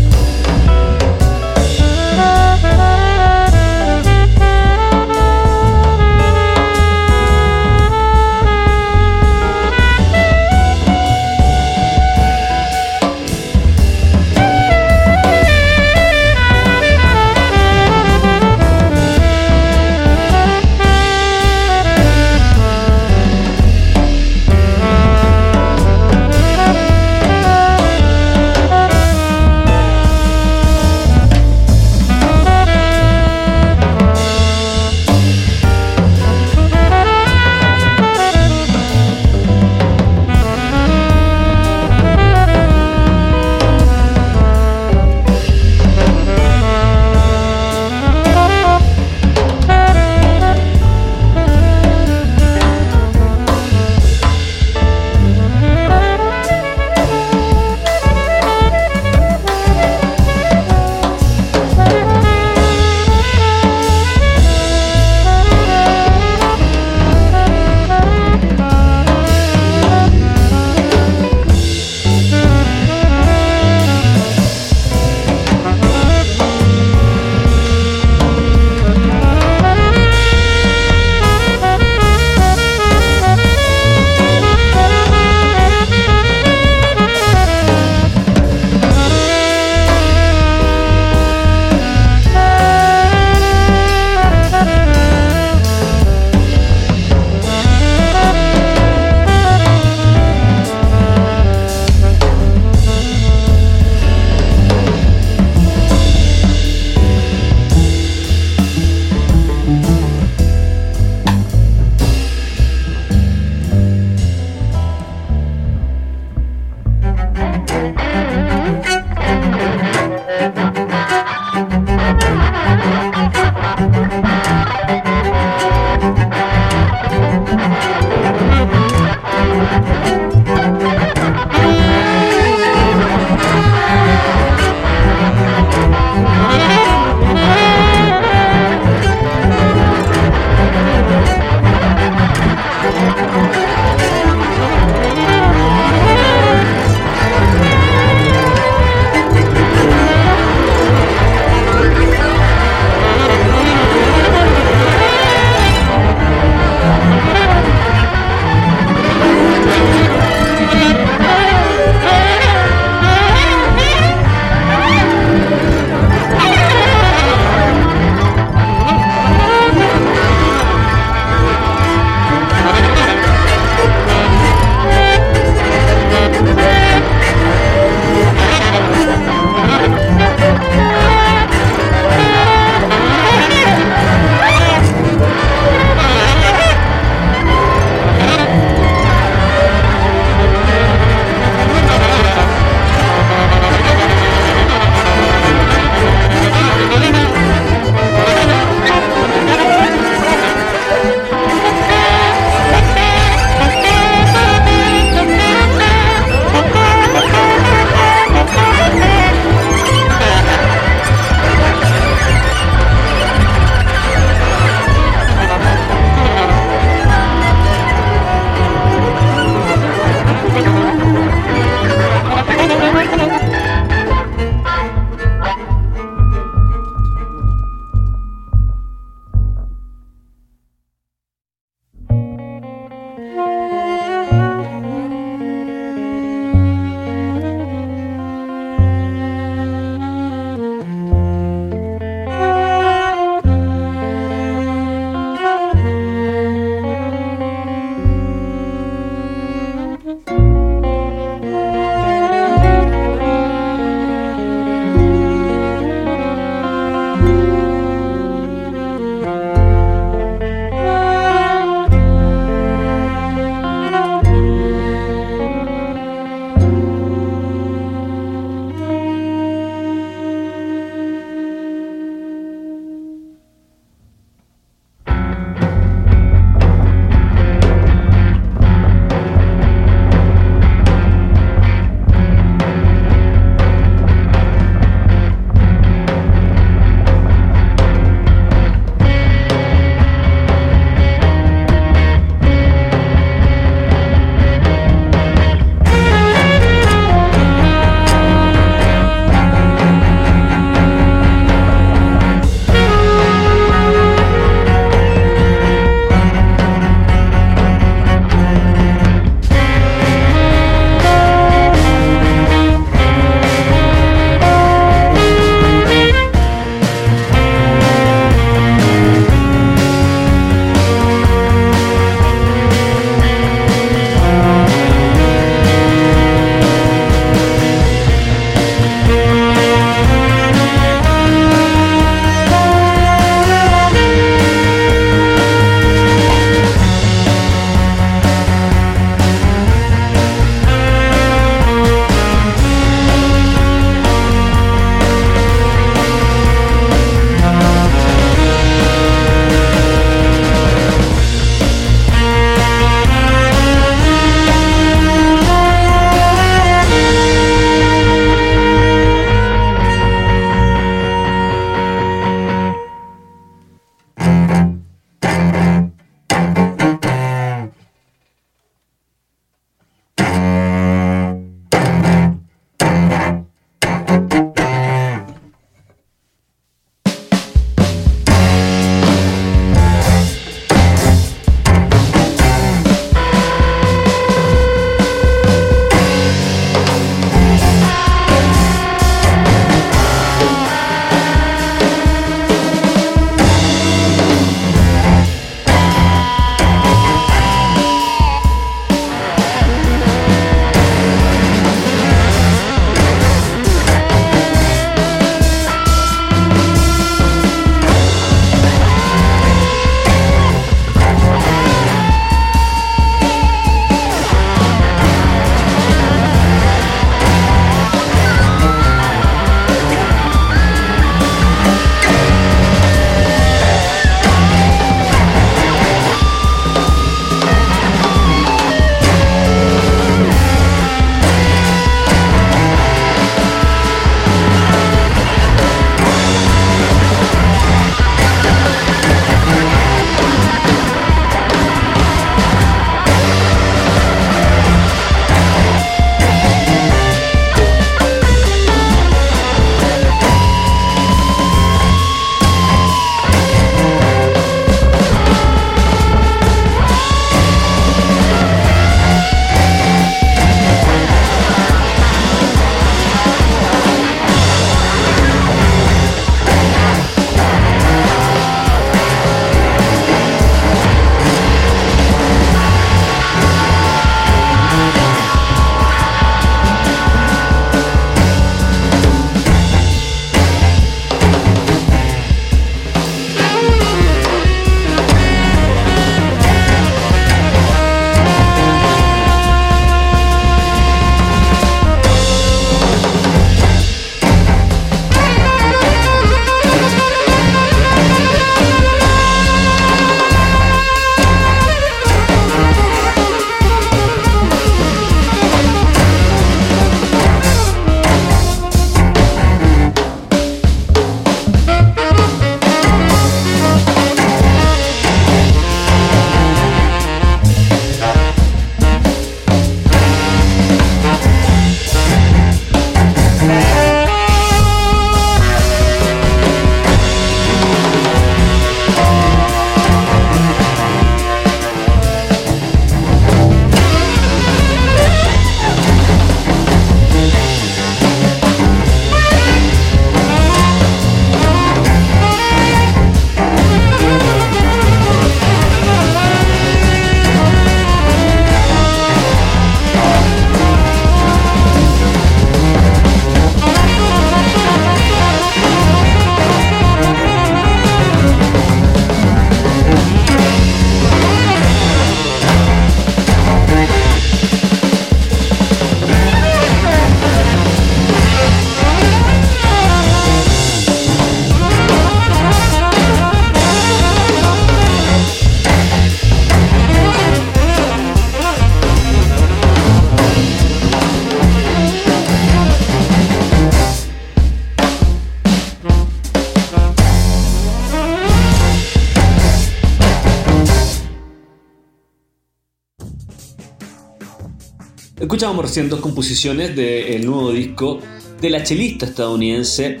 Escuchábamos 595.46 595.70
recién 595.70 595.88
dos 595.88 596.00
composiciones 596.00 596.74
del 596.74 597.24
nuevo 597.24 597.52
disco 597.52 598.00
de 598.40 598.50
la 598.50 598.64
chelista 598.64 599.06
estadounidense 599.06 600.00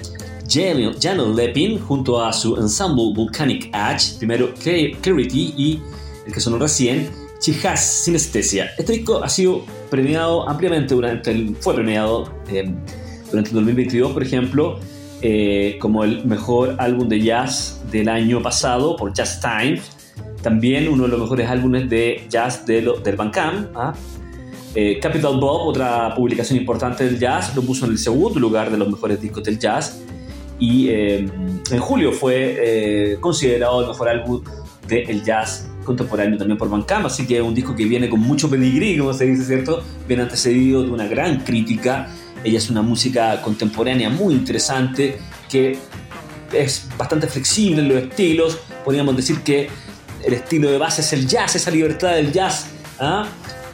Janet 0.50 1.36
Lepin 1.36 1.78
junto 1.78 2.20
a 2.20 2.32
su 2.32 2.56
ensemble 2.56 3.12
Volcanic 3.14 3.70
Edge, 3.72 4.18
primero 4.18 4.52
Clarity 4.54 5.54
y 5.56 5.80
el 6.26 6.32
que 6.32 6.40
sonó 6.40 6.58
recién, 6.58 7.08
Chihas 7.38 8.02
Sinestesia. 8.02 8.72
Este 8.76 8.94
disco 8.94 9.22
ha 9.22 9.28
sido 9.28 9.64
premiado 9.88 10.48
ampliamente 10.48 10.96
durante 10.96 11.30
el, 11.30 11.54
fue 11.60 11.74
premiado 11.74 12.28
eh, 12.48 12.68
durante 13.30 13.50
el 13.50 13.54
2022, 13.54 14.10
por 14.10 14.24
ejemplo, 14.24 14.80
eh, 15.22 15.78
como 15.80 16.02
el 16.02 16.24
mejor 16.24 16.74
álbum 16.80 17.08
de 17.08 17.20
jazz 17.20 17.80
del 17.92 18.08
año 18.08 18.42
pasado 18.42 18.96
por 18.96 19.12
Jazz 19.12 19.40
Times. 19.40 19.92
También 20.42 20.88
uno 20.88 21.04
de 21.04 21.10
los 21.10 21.20
mejores 21.20 21.48
álbumes 21.48 21.88
de 21.88 22.26
jazz 22.28 22.66
de 22.66 22.82
del 23.04 23.14
Bandcamp. 23.14 23.68
¿ah? 23.76 23.94
Eh, 24.78 25.00
Capital 25.00 25.40
Bob, 25.40 25.68
otra 25.68 26.14
publicación 26.14 26.58
importante 26.58 27.04
del 27.04 27.18
jazz, 27.18 27.56
lo 27.56 27.62
puso 27.62 27.86
en 27.86 27.92
el 27.92 27.98
segundo 27.98 28.38
lugar 28.38 28.70
de 28.70 28.76
los 28.76 28.88
mejores 28.88 29.20
discos 29.20 29.42
del 29.42 29.58
jazz. 29.58 30.02
Y 30.58 30.88
en 30.88 31.80
julio 31.80 32.12
fue 32.12 33.18
considerado 33.20 33.82
el 33.82 33.88
mejor 33.88 34.08
álbum 34.08 34.42
del 34.88 35.22
jazz 35.22 35.68
contemporáneo 35.86 36.36
también 36.36 36.58
por 36.58 36.68
Bandcamp, 36.68 37.06
así 37.06 37.26
que 37.26 37.36
es 37.36 37.42
un 37.42 37.54
disco 37.54 37.74
que 37.74 37.86
viene 37.86 38.10
con 38.10 38.20
mucho 38.20 38.50
pedigrí, 38.50 38.98
como 38.98 39.14
se 39.14 39.24
dice, 39.24 39.44
¿cierto? 39.44 39.82
Viene 40.06 40.24
antecedido 40.24 40.82
de 40.82 40.90
una 40.90 41.06
gran 41.06 41.40
crítica. 41.40 42.08
Ella 42.44 42.58
es 42.58 42.68
una 42.68 42.82
música 42.82 43.40
contemporánea 43.40 44.10
muy 44.10 44.34
interesante 44.34 45.18
que 45.48 45.78
es 46.52 46.88
bastante 46.98 47.26
flexible 47.26 47.80
en 47.80 47.88
los 47.88 47.98
estilos. 48.02 48.58
Podríamos 48.84 49.16
decir 49.16 49.40
que 49.40 49.68
el 50.24 50.34
estilo 50.34 50.70
de 50.70 50.76
base 50.76 51.00
es 51.00 51.12
el 51.14 51.26
jazz, 51.26 51.56
esa 51.56 51.70
libertad 51.70 52.14
del 52.14 52.32
jazz. 52.32 52.66
¿ah? 53.00 53.26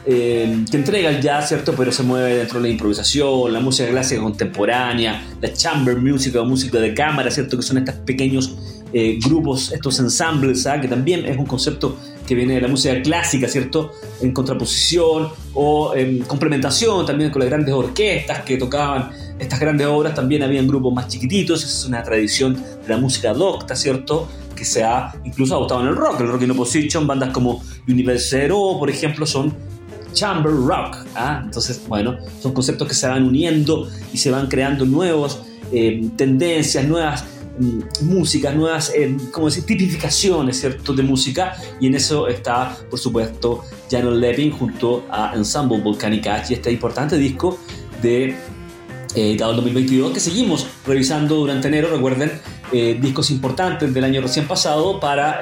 Eh, 0.05 0.65
que 0.69 0.77
entrega 0.77 1.09
el 1.09 1.21
jazz, 1.21 1.47
¿cierto? 1.47 1.73
Pero 1.77 1.91
se 1.91 2.03
mueve 2.03 2.35
dentro 2.35 2.59
de 2.59 2.67
la 2.67 2.73
improvisación, 2.73 3.53
la 3.53 3.61
música 3.61 3.89
clásica 3.89 4.21
contemporánea, 4.21 5.23
la 5.41 5.53
chamber 5.53 5.95
music 5.97 6.35
o 6.35 6.45
música 6.45 6.79
de 6.79 6.93
cámara, 6.93 7.31
¿cierto? 7.31 7.55
Que 7.55 7.63
son 7.63 7.77
estos 7.77 7.95
pequeños 7.95 8.55
eh, 8.91 9.17
grupos, 9.25 9.71
estos 9.71 9.99
ensambles, 9.99 10.67
¿ah? 10.67 10.79
que 10.79 10.87
también 10.87 11.25
es 11.25 11.37
un 11.37 11.45
concepto 11.45 11.97
que 12.27 12.35
viene 12.35 12.55
de 12.55 12.61
la 12.61 12.67
música 12.67 13.01
clásica, 13.01 13.47
¿cierto? 13.47 13.91
En 14.21 14.33
contraposición 14.33 15.29
o 15.53 15.95
en 15.95 16.19
complementación 16.19 17.05
también 17.05 17.31
con 17.31 17.39
las 17.39 17.49
grandes 17.49 17.73
orquestas 17.73 18.41
que 18.41 18.57
tocaban 18.57 19.09
estas 19.39 19.59
grandes 19.59 19.87
obras, 19.87 20.13
también 20.13 20.43
habían 20.43 20.67
grupos 20.67 20.93
más 20.93 21.07
chiquititos, 21.07 21.63
es 21.63 21.85
una 21.85 22.03
tradición 22.03 22.53
de 22.53 22.87
la 22.87 22.97
música 22.97 23.33
docta, 23.33 23.75
¿cierto? 23.75 24.27
Que 24.55 24.63
se 24.63 24.83
ha 24.83 25.13
incluso 25.23 25.55
adoptado 25.55 25.81
en 25.81 25.87
el 25.87 25.95
rock, 25.95 26.21
el 26.21 26.27
rock 26.27 26.43
in 26.43 26.51
opposition, 26.51 27.07
bandas 27.07 27.31
como 27.31 27.63
Universero, 27.87 28.77
por 28.77 28.89
ejemplo, 28.89 29.25
son 29.25 29.53
chamber 30.13 30.53
rock, 30.53 30.97
¿ah? 31.15 31.41
Entonces, 31.43 31.81
bueno, 31.87 32.17
son 32.41 32.53
conceptos 32.53 32.87
que 32.87 32.93
se 32.93 33.07
van 33.07 33.23
uniendo 33.23 33.89
y 34.13 34.17
se 34.17 34.31
van 34.31 34.47
creando 34.47 34.85
nuevas 34.85 35.39
eh, 35.71 36.07
tendencias, 36.15 36.85
nuevas 36.85 37.25
Mm, 37.59 37.81
músicas, 38.05 38.55
nuevas, 38.55 38.91
eh, 38.95 39.15
como 39.31 39.45
decir, 39.45 39.63
tipificaciones, 39.63 40.59
¿cierto?, 40.59 40.91
de 40.93 41.03
música, 41.03 41.55
y 41.79 41.85
en 41.85 41.93
eso 41.93 42.27
está, 42.27 42.75
por 42.89 42.97
supuesto, 42.97 43.63
Janet 43.91 44.13
Levin 44.13 44.51
junto 44.51 45.05
a 45.11 45.33
Ensemble 45.35 45.79
Volcanic 45.79 46.27
y 46.49 46.53
este 46.55 46.71
importante 46.71 47.15
disco 47.15 47.59
de 48.01 48.35
eh, 49.13 49.37
2022 49.37 50.13
que 50.13 50.19
seguimos 50.19 50.65
revisando 50.87 51.35
durante 51.35 51.67
enero, 51.67 51.89
recuerden, 51.91 52.31
eh, 52.71 52.97
discos 52.99 53.29
importantes 53.29 53.93
del 53.93 54.03
año 54.03 54.21
recién 54.21 54.47
pasado 54.47 54.99
para... 54.99 55.41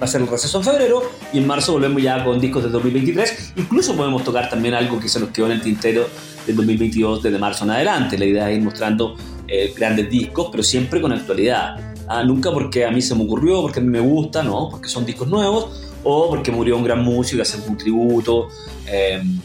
va 0.00 0.04
a 0.04 0.06
ser 0.06 0.20
el 0.20 0.28
receso 0.28 0.58
en 0.58 0.64
febrero 0.64 1.02
y 1.32 1.38
en 1.38 1.46
marzo 1.46 1.72
volvemos 1.72 2.02
ya 2.02 2.24
con 2.24 2.40
discos 2.40 2.64
de 2.64 2.70
2023. 2.70 3.52
Incluso 3.56 3.96
podemos 3.96 4.24
tocar 4.24 4.48
también 4.48 4.74
algo 4.74 4.98
que 4.98 5.08
se 5.08 5.20
nos 5.20 5.30
quedó 5.30 5.46
en 5.46 5.52
el 5.52 5.62
tintero 5.62 6.08
del 6.46 6.56
2022 6.56 7.22
desde 7.22 7.38
marzo 7.38 7.64
en 7.64 7.70
adelante. 7.70 8.18
La 8.18 8.24
idea 8.24 8.50
es 8.50 8.58
ir 8.58 8.62
mostrando 8.64 9.16
eh, 9.46 9.72
grandes 9.76 10.10
discos, 10.10 10.48
pero 10.50 10.62
siempre 10.62 11.00
con 11.00 11.12
actualidad. 11.12 11.94
Ah, 12.08 12.22
nunca 12.22 12.52
porque 12.52 12.84
a 12.84 12.90
mí 12.90 13.00
se 13.00 13.14
me 13.14 13.24
ocurrió, 13.24 13.62
porque 13.62 13.80
a 13.80 13.82
mí 13.82 13.88
me 13.88 14.00
gusta, 14.00 14.42
no, 14.42 14.68
porque 14.70 14.88
son 14.88 15.06
discos 15.06 15.28
nuevos 15.28 15.70
o 16.02 16.28
porque 16.28 16.50
murió 16.50 16.76
un 16.76 16.84
gran 16.84 17.02
músico 17.02 17.38
y 17.38 17.40
hacer 17.42 17.60
un 17.66 17.76
tributo. 17.76 18.48
Em, 18.86 19.40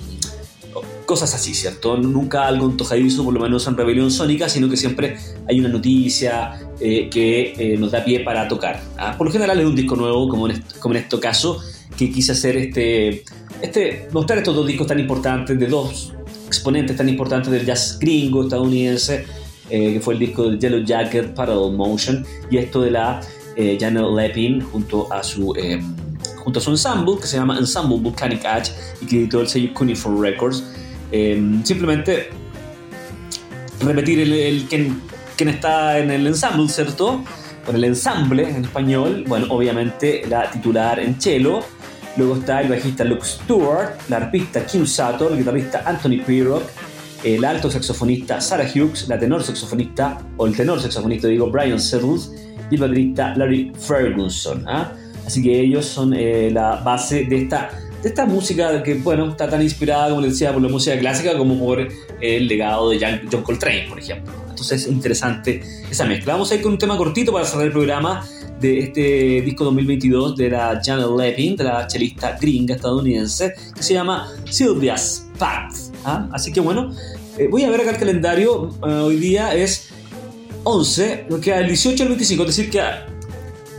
cosas 1.06 1.34
así, 1.34 1.54
¿cierto? 1.54 1.98
Nunca 1.98 2.48
algo 2.48 2.66
antojadizo, 2.66 3.24
por 3.24 3.34
lo 3.34 3.40
menos 3.40 3.66
en 3.68 3.76
Rebelión 3.76 4.12
Sónica, 4.12 4.48
sino 4.50 4.70
que 4.70 4.78
siempre 4.78 5.18
hay 5.48 5.60
una 5.60 5.70
noticia 5.70 6.60
eh, 6.80 7.10
que 7.10 7.54
eh, 7.58 7.78
nos 7.78 7.92
da 7.92 8.04
pie 8.04 8.22
para 8.22 8.48
tocar. 8.48 8.82
¿ah? 8.98 9.16
Por 9.18 9.28
lo 9.28 9.34
general 9.34 9.60
es 9.60 9.66
un 9.66 9.76
disco 9.76 9.96
nuevo, 9.96 10.30
como 10.30 10.48
en, 10.48 10.58
este, 10.58 10.80
como 10.80 10.96
en 10.96 11.02
este 11.02 11.20
caso, 11.20 11.62
que 11.98 12.12
quise 12.12 12.34
hacer 12.34 12.58
este, 12.58 13.24
este, 13.62 14.08
mostrar 14.12 14.40
estos 14.40 14.56
dos 14.56 14.68
discos 14.68 14.88
tan 14.88 15.00
importantes, 15.00 15.60
de 15.60 15.68
dos 15.68 16.14
exponentes 16.48 16.96
tan 16.96 17.10
importantes 17.10 17.52
del 17.52 17.66
jazz 17.66 17.98
gringo 18.00 18.44
estadounidense, 18.44 19.26
eh, 19.70 19.94
que 19.94 20.00
fue 20.00 20.16
el 20.16 20.20
disco 20.20 20.50
de 20.50 20.58
Yellow 20.58 20.84
Jacket, 20.84 21.34
Parallel 21.34 21.74
Motion, 21.76 22.26
y 22.50 22.58
esto 22.58 22.82
de 22.82 22.92
la 22.92 23.22
eh, 23.56 23.78
Janet 23.80 24.06
Lepin 24.16 24.62
junto 24.62 25.12
a 25.12 25.22
su 25.22 25.54
eh, 25.56 25.82
junto 26.50 26.58
a 26.58 26.62
su 26.64 26.72
ensemble, 26.72 27.14
que 27.22 27.28
se 27.28 27.38
llama 27.38 27.60
Ensemble 27.60 28.00
Volcanic 28.00 28.44
Edge, 28.44 28.72
y 29.02 29.06
que 29.06 29.18
editó 29.18 29.42
el 29.42 29.48
sello 29.48 29.72
Cuneiform 29.76 30.20
Records. 30.20 30.64
simplemente 31.64 32.32
repetir 33.82 34.20
el, 34.20 34.34
el 34.34 34.64
quien, 34.64 35.50
está 35.50 36.00
en 36.00 36.10
el 36.10 36.26
ensemble, 36.26 36.68
¿cierto? 36.68 37.24
Con 37.68 37.76
el 37.76 37.84
ensamble 37.84 38.50
en 38.50 38.66
español, 38.66 39.26
bueno, 39.28 39.46
obviamente 39.50 40.24
la 40.28 40.50
titular 40.50 41.00
en 41.00 41.22
cello, 41.22 41.60
luego 42.18 42.38
está 42.38 42.62
el 42.62 42.70
bajista 42.70 43.04
Luke 43.04 43.24
Stewart, 43.24 43.92
la 44.10 44.18
arpista 44.18 44.66
Kim 44.66 44.88
Sator, 44.88 45.32
el 45.32 45.38
guitarrista 45.38 45.84
Anthony 45.86 46.24
Pirrock, 46.26 46.64
el 47.24 47.46
alto 47.46 47.70
saxofonista 47.70 48.42
Sarah 48.42 48.66
Hughes, 48.66 49.08
la 49.08 49.20
tenor 49.20 49.44
saxofonista, 49.44 50.18
o 50.38 50.48
el 50.48 50.56
tenor 50.58 50.82
saxofonista, 50.82 51.28
digo, 51.28 51.52
Brian 51.52 51.80
Settles, 51.80 52.32
y 52.72 52.76
el 52.76 52.82
baterista 52.82 53.36
Larry 53.36 53.72
Ferguson. 53.78 54.66
¿ah? 54.68 54.92
Así 55.30 55.44
que 55.44 55.62
ellos 55.62 55.86
son 55.86 56.16
eh, 56.16 56.50
la 56.52 56.78
base 56.78 57.26
de 57.26 57.44
esta, 57.44 57.70
de 58.02 58.10
esta 58.10 58.26
música 58.26 58.82
que, 58.82 58.96
bueno, 58.96 59.30
está 59.30 59.48
tan 59.48 59.62
inspirada, 59.62 60.10
como 60.10 60.22
les 60.22 60.32
decía, 60.32 60.52
por 60.52 60.60
la 60.60 60.70
música 60.70 60.98
clásica 60.98 61.38
como 61.38 61.60
por 61.60 61.88
el 62.20 62.48
legado 62.48 62.90
de 62.90 63.00
John, 63.30 63.44
Coltrane, 63.44 63.86
por 63.88 64.00
ejemplo. 64.00 64.34
Entonces 64.50 64.82
es 64.82 64.92
interesante 64.92 65.62
esa 65.88 66.06
mezcla. 66.06 66.34
Vamos 66.34 66.52
a 66.52 66.56
ir 66.56 66.64
con 66.64 66.72
un 66.72 66.80
tema 66.80 66.98
cortito 66.98 67.32
para 67.32 67.46
cerrar 67.46 67.68
el 67.68 67.72
programa 67.72 68.26
de 68.60 68.80
este 68.80 69.42
disco 69.46 69.66
2022 69.66 70.36
de 70.36 70.50
la 70.50 70.82
Janet 70.84 71.06
Levin, 71.16 71.56
de 71.56 71.64
la 71.66 71.86
chelista 71.86 72.36
gringa 72.42 72.74
estadounidense, 72.74 73.54
que 73.76 73.84
se 73.84 73.94
llama 73.94 74.34
Sylvia's 74.50 75.28
Path. 75.38 75.76
¿ah? 76.06 76.28
Así 76.32 76.52
que 76.52 76.60
bueno, 76.60 76.92
eh, 77.38 77.48
voy 77.52 77.66
a 77.66 77.70
ver 77.70 77.82
acá 77.82 77.92
el 77.92 77.98
calendario. 77.98 78.72
Eh, 78.84 78.92
hoy 78.94 79.18
día 79.18 79.54
es 79.54 79.90
11, 80.64 81.28
nos 81.30 81.40
queda 81.40 81.60
el 81.60 81.68
18 81.68 82.02
al 82.02 82.10
25, 82.10 82.44
es 82.46 82.58
decir, 82.58 82.72
que 82.72 82.82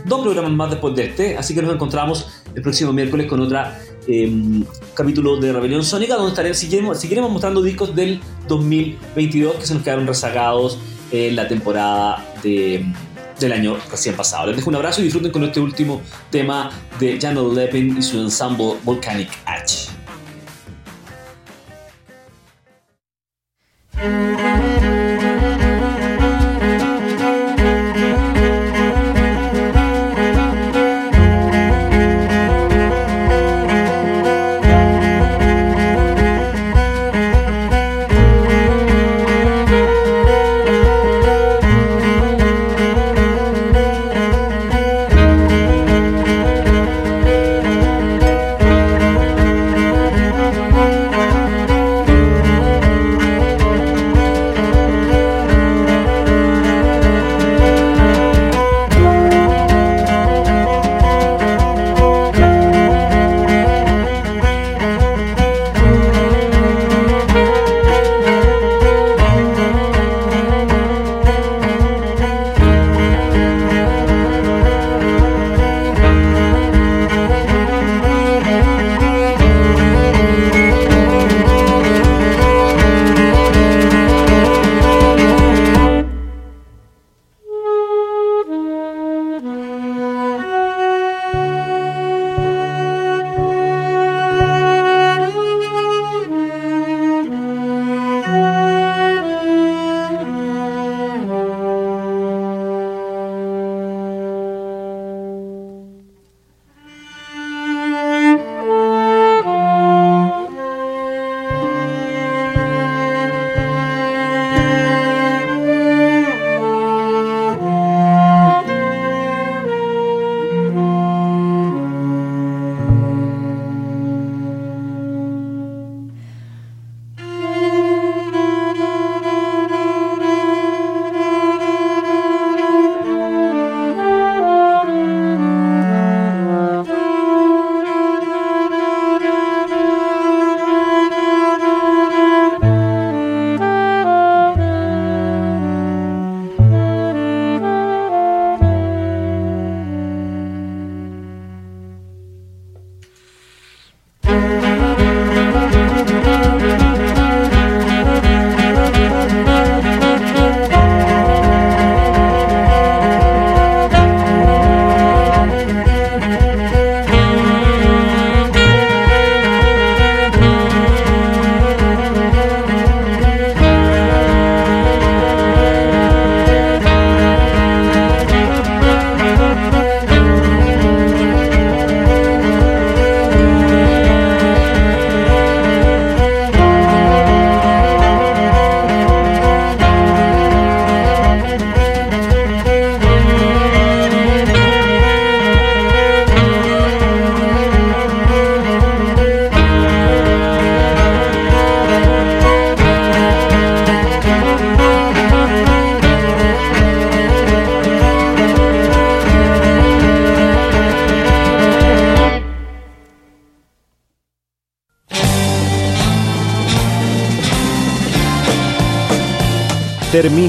dos 0.05 0.21
programas 0.21 0.51
más 0.51 0.69
después 0.71 0.95
de 0.95 1.05
este. 1.05 1.37
Así 1.37 1.53
que 1.53 1.61
nos 1.61 1.73
encontramos 1.73 2.27
el 2.53 2.61
próximo 2.61 2.93
miércoles 2.93 3.27
con 3.27 3.39
otro 3.39 3.59
em, 4.07 4.63
capítulo 4.93 5.37
de 5.37 5.53
Rebelión 5.53 5.83
Sónica, 5.83 6.15
donde 6.15 6.29
estaré, 6.29 6.53
seguiremos, 6.53 6.99
seguiremos 6.99 7.31
mostrando 7.31 7.61
discos 7.61 7.95
del 7.95 8.19
2022 8.47 9.55
que 9.55 9.65
se 9.65 9.73
nos 9.73 9.83
quedaron 9.83 10.07
rezagados 10.07 10.79
en 11.11 11.35
la 11.35 11.47
temporada 11.47 12.25
del 12.43 13.51
año 13.51 13.77
recién 13.89 14.15
pasado. 14.15 14.47
Les 14.47 14.57
dejo 14.57 14.69
un 14.69 14.75
abrazo 14.75 15.01
y 15.01 15.05
disfruten 15.05 15.31
con 15.31 15.43
este 15.43 15.59
último 15.59 16.01
tema 16.29 16.71
de 16.99 17.19
Janet 17.19 17.53
Lepin 17.53 17.97
y 17.97 18.01
su 18.01 18.19
ensemble 18.19 18.75
Volcanic 18.83 19.29
H. 19.45 19.91